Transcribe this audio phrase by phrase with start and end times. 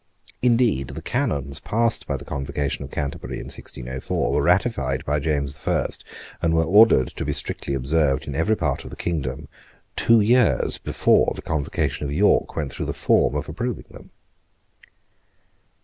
[0.41, 5.53] Indeed the canons passed by the Convocation of Canterbury in 1604 were ratified by James
[5.53, 6.03] the First,
[6.41, 9.47] and were ordered to be strictly observed in every part of the kingdom,
[9.95, 14.09] two years before the Convocation of York went through the form of approving them.